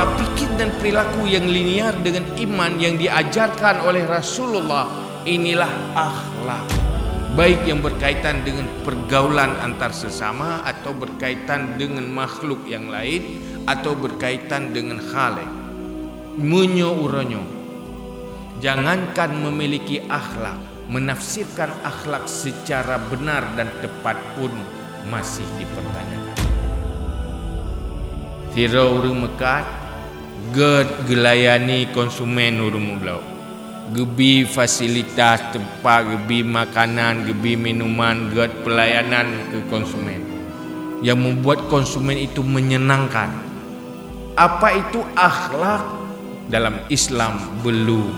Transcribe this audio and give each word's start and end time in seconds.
pola 0.00 0.16
pikir 0.16 0.48
dan 0.56 0.72
perilaku 0.80 1.28
yang 1.28 1.44
linear 1.44 1.92
dengan 2.00 2.24
iman 2.40 2.72
yang 2.80 2.96
diajarkan 2.96 3.84
oleh 3.84 4.08
Rasulullah 4.08 4.88
inilah 5.28 5.68
akhlak. 5.92 6.64
Baik 7.36 7.68
yang 7.68 7.84
berkaitan 7.84 8.40
dengan 8.40 8.64
pergaulan 8.80 9.52
antar 9.60 9.92
sesama 9.92 10.64
atau 10.64 10.96
berkaitan 10.96 11.76
dengan 11.76 12.08
makhluk 12.08 12.64
yang 12.64 12.88
lain 12.88 13.44
atau 13.68 13.92
berkaitan 13.92 14.72
dengan 14.72 15.04
khalik. 15.04 15.52
Munyo 16.40 16.96
uronyo 16.96 17.44
jangankan 18.64 19.36
memiliki 19.36 20.00
akhlak 20.08 20.88
menafsirkan 20.88 21.76
akhlak 21.84 22.24
secara 22.24 22.96
benar 23.12 23.44
dan 23.52 23.68
tepat 23.84 24.16
pun 24.32 24.48
masih 25.12 25.44
dipertanyakan. 25.60 26.40
Tira 28.56 28.82
urung 28.88 29.28
mekat 29.28 29.89
Ged 30.48 31.04
gelayani 31.04 31.92
konsumen 31.92 32.64
urung 32.64 32.96
mulau 32.96 33.20
Gebi 33.92 34.48
fasilitas 34.48 35.52
tempat 35.52 36.08
Gebi 36.08 36.40
makanan 36.40 37.28
Gebi 37.28 37.60
minuman 37.60 38.32
Ged 38.32 38.64
pelayanan 38.64 39.52
ke 39.52 39.60
konsumen. 39.68 40.24
Yang 41.04 41.18
membuat 41.20 41.68
konsumen 41.68 42.16
itu 42.16 42.40
menyenangkan. 42.40 43.28
Apa 44.40 44.80
itu 44.80 45.04
akhlak? 45.12 45.84
Dalam 46.48 46.80
Islam 46.88 47.60
belum. 47.60 48.12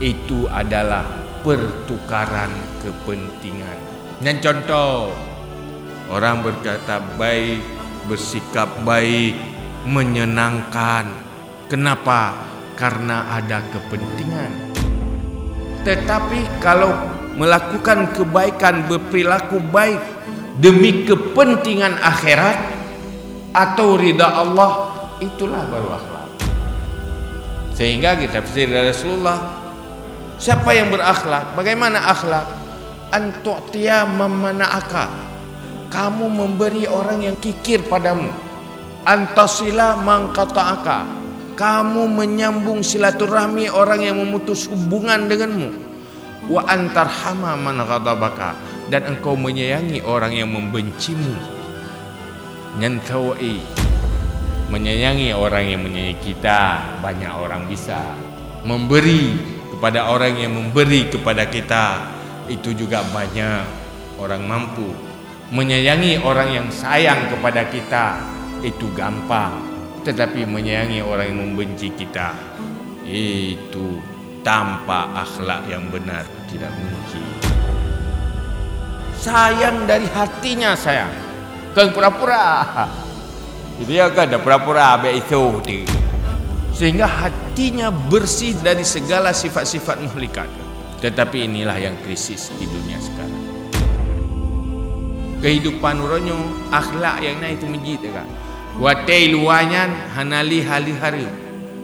Itu 0.00 0.48
adalah 0.48 1.04
pertukaran 1.44 2.52
kepentingan. 2.80 3.78
Dan 4.24 4.40
contoh 4.40 5.12
Orang 6.08 6.40
berkata 6.40 7.04
baik 7.20 7.60
bersikap 8.08 8.72
baik, 8.80 9.36
menyenangkan. 9.88 11.08
Kenapa? 11.72 12.36
Karena 12.76 13.40
ada 13.40 13.64
kepentingan. 13.72 14.52
Tetapi 15.82 16.60
kalau 16.60 16.92
melakukan 17.34 18.12
kebaikan, 18.12 18.84
berperilaku 18.84 19.58
baik 19.72 19.98
demi 20.60 21.08
kepentingan 21.08 21.96
akhirat 21.98 22.58
atau 23.56 23.96
ridha 23.96 24.28
Allah, 24.28 24.92
itulah 25.24 25.64
baru 25.66 25.88
akhlak. 25.96 26.28
Sehingga 27.72 28.20
kita 28.20 28.44
tafsir 28.44 28.68
dari 28.68 28.92
Rasulullah, 28.92 29.38
siapa 30.36 30.70
yang 30.76 30.92
berakhlak? 30.92 31.56
Bagaimana 31.56 32.04
akhlak? 32.04 32.46
Antu'tiya 33.08 34.04
memana'aka 34.04 35.08
kamu 35.88 36.28
memberi 36.28 36.84
orang 36.84 37.24
yang 37.24 37.36
kikir 37.40 37.80
padamu 37.88 38.28
antasila 39.08 39.96
mangkata'aka 40.04 41.08
kamu 41.56 42.12
menyambung 42.12 42.84
silaturahmi 42.84 43.72
orang 43.72 44.04
yang 44.04 44.20
memutus 44.20 44.68
hubungan 44.68 45.26
denganmu. 45.26 45.88
Wa 46.46 46.68
antarhama 46.68 47.58
man 47.58 47.82
ghadabaka 47.82 48.54
dan 48.92 49.08
engkau 49.10 49.34
menyayangi 49.34 50.04
orang 50.04 50.36
yang 50.36 50.52
membencimu. 50.52 51.34
Nyantawai 52.78 53.58
menyayangi 54.70 55.34
orang 55.34 55.64
yang 55.66 55.80
menyayangi 55.82 56.20
kita 56.22 56.78
banyak 57.02 57.32
orang 57.32 57.66
bisa. 57.66 57.98
Memberi 58.62 59.34
kepada 59.72 60.14
orang 60.14 60.36
yang 60.38 60.52
memberi 60.54 61.10
kepada 61.10 61.48
kita 61.48 62.06
itu 62.46 62.70
juga 62.76 63.02
banyak 63.10 63.64
orang 64.20 64.46
mampu. 64.46 64.94
Menyayangi 65.50 66.22
orang 66.22 66.54
yang 66.54 66.68
sayang 66.70 67.34
kepada 67.34 67.66
kita 67.66 68.37
itu 68.62 68.86
gampang. 68.94 69.58
Tetapi 70.02 70.46
menyayangi 70.48 71.04
orang 71.04 71.26
yang 71.34 71.38
membenci 71.52 71.92
kita 71.92 72.32
itu 73.08 74.00
tanpa 74.40 75.10
akhlak 75.16 75.66
yang 75.68 75.84
benar 75.92 76.24
tidak 76.48 76.72
mungkin. 76.78 77.24
Sayang 79.18 79.84
dari 79.84 80.06
hatinya 80.08 80.72
sayang. 80.78 81.12
Kan 81.74 81.92
pura-pura. 81.92 82.86
Dia 83.84 84.10
kan 84.10 84.32
ada 84.32 84.38
pura-pura 84.42 84.98
abis 84.98 85.22
itu 85.22 85.42
sehingga 86.78 87.10
hatinya 87.10 87.90
bersih 87.90 88.54
dari 88.62 88.86
segala 88.86 89.34
sifat-sifat 89.34 89.98
muhlikat. 89.98 90.46
Tetapi 91.02 91.50
inilah 91.50 91.74
yang 91.74 91.98
krisis 92.06 92.54
di 92.54 92.66
dunia 92.70 92.98
sekarang. 93.02 93.44
Kehidupan 95.42 95.98
uronyo 95.98 96.38
akhlak 96.70 97.22
yang 97.22 97.38
naik 97.42 97.62
itu 97.62 97.66
menjid 97.70 98.02
kan 98.10 98.26
watai 98.78 99.34
luanyan 99.34 99.90
hanali 100.14 100.62
hali 100.62 100.94
hari. 100.94 101.28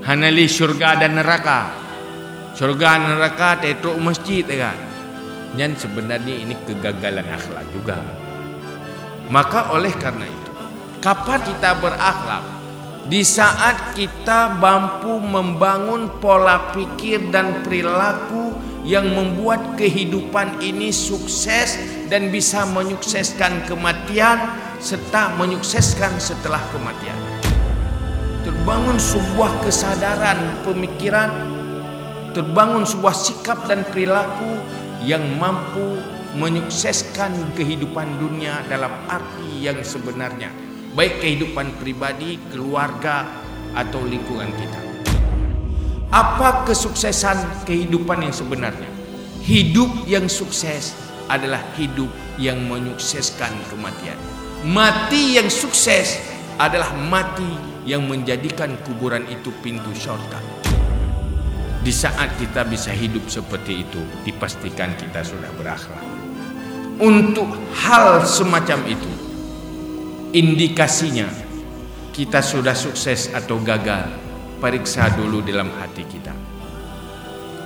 Hanali 0.07 0.47
syurga 0.47 0.97
dan 0.97 1.19
neraka. 1.19 1.75
Syurga 2.55 3.03
dan 3.03 3.19
neraka 3.19 3.59
tetruk 3.59 3.99
masjid 3.99 4.47
kan 4.47 4.95
dan 5.55 5.75
sebenarnya 5.79 6.35
ini 6.35 6.55
kegagalan 6.67 7.27
akhlak 7.27 7.67
juga. 7.71 7.99
Maka 9.31 9.73
oleh 9.73 9.91
karena 9.97 10.27
itu 10.27 10.51
kapan 11.03 11.41
kita 11.43 11.71
berakhlak? 11.79 12.45
Di 13.05 13.21
saat 13.21 13.93
kita 13.93 14.57
mampu 14.57 15.21
membangun 15.21 16.09
pola 16.25 16.73
pikir 16.73 17.29
dan 17.29 17.61
perilaku 17.61 18.57
yang 18.81 19.13
membuat 19.13 19.77
kehidupan 19.77 20.65
ini 20.65 20.89
sukses 20.89 21.77
dan 22.09 22.33
bisa 22.33 22.65
menyukseskan 22.65 23.69
kematian 23.69 24.41
serta 24.85 25.33
menyukseskan 25.41 26.21
setelah 26.21 26.61
kematian. 26.69 27.17
Terbangun 28.45 29.01
sebuah 29.01 29.65
kesadaran 29.65 30.61
pemikiran, 30.61 31.33
terbangun 32.37 32.85
sebuah 32.85 33.17
sikap 33.17 33.65
dan 33.65 33.81
perilaku 33.89 34.61
yang 35.01 35.25
mampu 35.41 35.97
menyukseskan 36.37 37.33
kehidupan 37.57 38.21
dunia 38.21 38.61
dalam 38.69 38.93
arti 39.09 39.65
yang 39.65 39.81
sebenarnya, 39.81 40.53
baik 40.93 41.25
kehidupan 41.25 41.81
pribadi, 41.81 42.37
keluarga, 42.53 43.25
atau 43.73 44.05
lingkungan 44.05 44.53
kita. 44.53 44.81
Apa 46.13 46.69
kesuksesan 46.69 47.65
kehidupan 47.65 48.21
yang 48.21 48.37
sebenarnya? 48.37 48.93
Hidup 49.41 50.05
yang 50.05 50.29
sukses 50.29 50.93
adalah 51.33 51.65
hidup 51.81 52.13
yang 52.37 52.61
menyukseskan 52.69 53.51
kematian. 53.73 54.44
Mati 54.65 55.37
yang 55.37 55.53
sukses 55.53 56.17
adalah 56.57 56.97
mati 56.97 57.45
yang 57.85 58.09
menjadikan 58.09 58.73
kuburan 58.81 59.29
itu 59.29 59.53
pintu 59.61 59.93
syurga. 59.93 60.41
Di 61.85 61.93
saat 61.93 62.33
kita 62.41 62.65
bisa 62.65 62.89
hidup 62.89 63.29
seperti 63.29 63.85
itu, 63.85 64.01
dipastikan 64.25 64.97
kita 64.97 65.21
sudah 65.21 65.53
berakhlak. 65.61 66.01
Untuk 66.97 67.45
hal 67.77 68.25
semacam 68.25 68.89
itu, 68.89 69.13
indikasinya 70.33 71.29
kita 72.17 72.41
sudah 72.41 72.73
sukses 72.73 73.29
atau 73.37 73.61
gagal 73.61 74.09
periksa 74.65 75.13
dulu 75.13 75.45
dalam 75.45 75.69
hati 75.77 76.09
kita. 76.09 76.33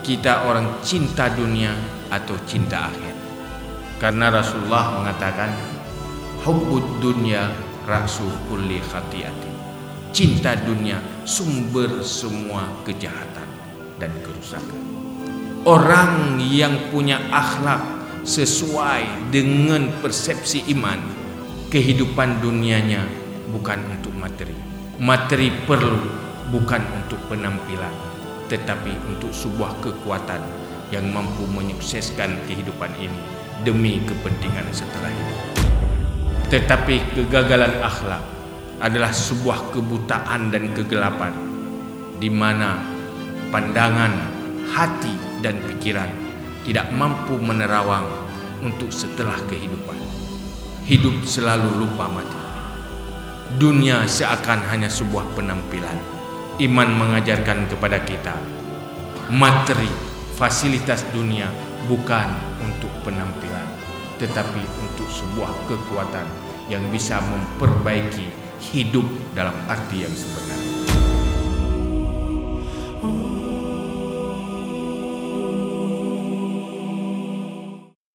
Kita 0.02 0.50
orang 0.50 0.82
cinta 0.82 1.30
dunia 1.30 1.70
atau 2.10 2.34
cinta 2.42 2.90
akhir. 2.90 3.14
Karena 4.02 4.34
Rasulullah 4.34 4.98
mengatakan, 4.98 5.77
Hubbud 6.48 7.04
dunya 7.04 7.44
rasu 7.84 8.24
kulli 8.48 8.80
khati'ati. 8.80 9.52
Cinta 10.16 10.56
dunia 10.56 10.96
sumber 11.28 12.00
semua 12.00 12.64
kejahatan 12.88 13.44
dan 14.00 14.08
kerusakan. 14.24 14.80
Orang 15.68 16.40
yang 16.40 16.88
punya 16.88 17.20
akhlak 17.28 17.84
sesuai 18.24 19.28
dengan 19.28 19.92
persepsi 20.00 20.64
iman, 20.72 20.96
kehidupan 21.68 22.40
dunianya 22.40 23.04
bukan 23.52 23.84
untuk 24.00 24.16
materi. 24.16 24.56
Materi 24.96 25.52
perlu 25.52 26.00
bukan 26.48 26.80
untuk 26.96 27.20
penampilan 27.28 27.92
tetapi 28.48 28.96
untuk 29.04 29.36
sebuah 29.36 29.84
kekuatan 29.84 30.40
yang 30.96 31.12
mampu 31.12 31.44
menyukseskan 31.44 32.40
kehidupan 32.48 32.96
ini 32.96 33.20
demi 33.68 34.00
kepentingan 34.08 34.64
setelah 34.72 35.12
ini 35.12 35.67
tetapi 36.48 37.12
kegagalan 37.12 37.76
akhlak 37.84 38.24
adalah 38.80 39.12
sebuah 39.12 39.68
kebutaan 39.74 40.48
dan 40.48 40.72
kegelapan 40.72 41.36
di 42.16 42.32
mana 42.32 42.80
pandangan 43.52 44.12
hati 44.72 45.12
dan 45.44 45.60
pikiran 45.68 46.08
tidak 46.64 46.88
mampu 46.88 47.36
menerawang 47.36 48.08
untuk 48.64 48.88
setelah 48.88 49.36
kehidupan. 49.48 49.96
Hidup 50.88 51.20
selalu 51.28 51.84
lupa 51.84 52.08
mati. 52.08 52.40
Dunia 53.60 54.08
seakan 54.08 54.64
hanya 54.72 54.88
sebuah 54.88 55.36
penampilan. 55.36 55.96
Iman 56.58 56.90
mengajarkan 56.96 57.70
kepada 57.70 58.02
kita 58.02 58.34
materi 59.28 59.92
fasilitas 60.34 61.04
dunia 61.12 61.52
bukan 61.86 62.32
untuk 62.64 62.90
penampilan 63.04 63.87
tetapi 64.18 64.62
untuk 64.82 65.08
sebuah 65.08 65.50
kekuatan 65.70 66.26
yang 66.68 66.82
bisa 66.90 67.22
memperbaiki 67.22 68.28
hidup 68.74 69.06
dalam 69.32 69.54
arti 69.70 70.04
yang 70.04 70.12
sebenarnya. 70.12 70.68